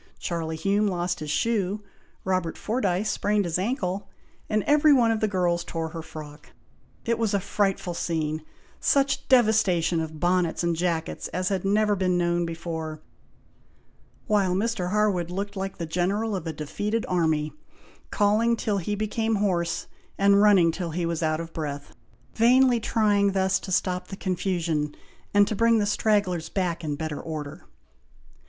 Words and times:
Charlie 0.17 0.55
Hume 0.55 0.87
lost 0.87 1.19
his 1.19 1.29
shoe, 1.29 1.83
Robert 2.23 2.57
Fordyce 2.57 3.11
sprained 3.11 3.45
his 3.45 3.59
ancle, 3.59 4.09
and 4.49 4.63
every 4.63 4.91
one 4.91 5.11
of 5.11 5.19
the 5.19 5.27
girls 5.27 5.63
tore 5.63 5.89
her 5.89 6.01
frock. 6.01 6.53
It 7.05 7.19
was 7.19 7.35
a 7.35 7.39
frightful 7.39 7.93
scene; 7.93 8.41
such 8.79 9.27
devastation 9.27 9.99
of 9.99 10.19
bonnets 10.19 10.63
and 10.63 10.75
jackets 10.75 11.27
as 11.27 11.49
had 11.49 11.63
never 11.63 11.95
been 11.95 12.17
known 12.17 12.47
before; 12.47 12.99
while 14.25 14.55
Mr. 14.55 14.89
Harwood 14.89 15.29
looked 15.29 15.55
like 15.55 15.77
the 15.77 15.85
General 15.85 16.35
of 16.35 16.47
a 16.47 16.53
defeated 16.53 17.05
army, 17.07 17.53
calling 18.09 18.55
till 18.55 18.79
he 18.79 18.95
became 18.95 19.35
hoarse, 19.35 19.85
and 20.17 20.41
running 20.41 20.71
till 20.71 20.89
he 20.89 21.05
was 21.05 21.21
out 21.21 21.39
of 21.39 21.53
breath, 21.53 21.95
vainly 22.33 22.79
trying 22.79 23.33
thus 23.33 23.59
to 23.59 23.71
stop 23.71 24.07
the 24.07 24.17
confusion, 24.17 24.95
and 25.31 25.47
to 25.47 25.55
bring 25.55 25.77
the 25.77 25.85
stragglers 25.85 26.49
back 26.49 26.83
in 26.83 26.95
better 26.95 27.21
order. 27.21 27.67